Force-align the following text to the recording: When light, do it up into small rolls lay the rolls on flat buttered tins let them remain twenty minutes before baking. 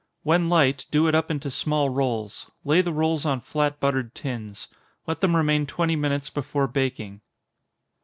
When 0.23 0.49
light, 0.49 0.87
do 0.89 1.05
it 1.05 1.13
up 1.13 1.29
into 1.29 1.51
small 1.51 1.91
rolls 1.91 2.49
lay 2.65 2.81
the 2.81 2.91
rolls 2.91 3.23
on 3.23 3.39
flat 3.39 3.79
buttered 3.79 4.15
tins 4.15 4.67
let 5.05 5.21
them 5.21 5.35
remain 5.35 5.67
twenty 5.67 5.95
minutes 5.95 6.31
before 6.31 6.65
baking. 6.67 7.21